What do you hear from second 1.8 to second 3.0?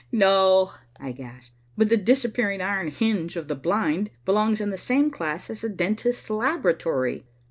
the disappearing iron